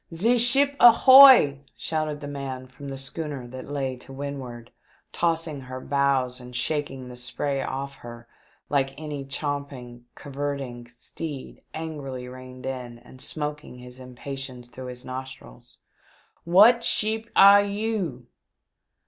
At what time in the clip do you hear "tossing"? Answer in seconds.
5.13-5.61